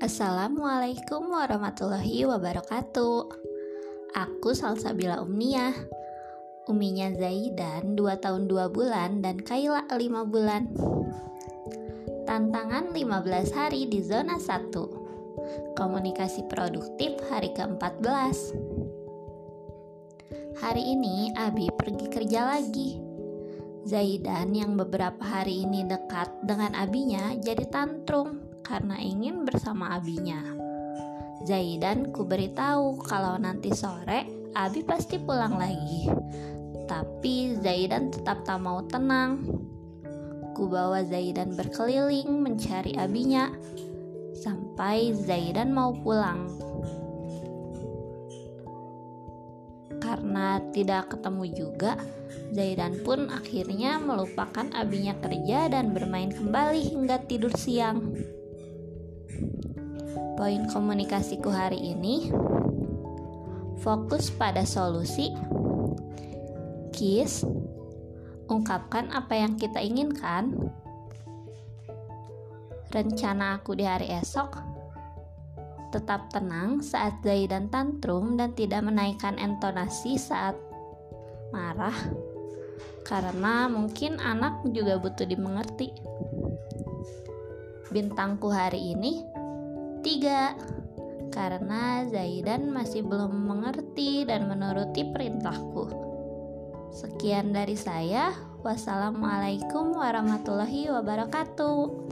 [0.00, 3.20] Assalamualaikum warahmatullahi wabarakatuh.
[4.16, 5.76] Aku Salsabila Umniyah
[6.72, 10.72] Uminya Zaidan 2 tahun 2 bulan dan Kaila 5 bulan.
[12.24, 14.72] Tantangan 15 hari di zona 1
[15.76, 18.56] Komunikasi produktif hari ke-14
[20.64, 22.96] Hari ini Abi pergi kerja lagi.
[23.84, 30.40] Zaidan yang beberapa hari ini dekat dengan abinya jadi tantrum karena ingin bersama abinya.
[31.44, 36.10] Zaidan ku beritahu kalau nanti sore Abi pasti pulang lagi.
[36.90, 39.46] Tapi Zaidan tetap tak mau tenang.
[40.58, 43.54] Ku bawa Zaidan berkeliling mencari abinya
[44.34, 46.50] sampai Zaidan mau pulang.
[50.02, 51.94] Karena tidak ketemu juga,
[52.50, 58.18] Zaidan pun akhirnya melupakan abinya kerja dan bermain kembali hingga tidur siang.
[60.36, 62.32] Poin komunikasiku hari ini
[63.80, 65.32] fokus pada solusi.
[66.92, 67.44] Kis,
[68.48, 70.72] ungkapkan apa yang kita inginkan.
[72.90, 74.70] Rencana aku di hari esok
[75.90, 80.54] tetap tenang saat Zaidan tantrum dan tidak menaikkan intonasi saat
[81.50, 81.94] marah
[83.02, 85.90] karena mungkin anak juga butuh dimengerti.
[87.90, 89.26] Bintangku hari ini
[90.00, 90.56] Tiga,
[91.28, 95.92] karena Zaidan masih belum mengerti dan menuruti perintahku.
[96.88, 98.32] Sekian dari saya.
[98.64, 102.09] Wassalamualaikum warahmatullahi wabarakatuh.